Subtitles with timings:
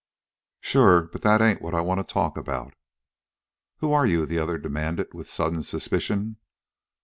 [0.61, 1.03] "Sure.
[1.11, 2.73] But that ain't what I want to talk about."
[3.81, 6.37] "Who are you?" the other demanded with sudden suspicion.